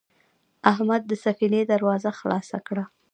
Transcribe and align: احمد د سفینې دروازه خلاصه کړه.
احمد 0.71 1.01
د 1.07 1.11
سفینې 1.23 1.61
دروازه 1.71 2.11
خلاصه 2.19 2.57
کړه. 2.67 2.85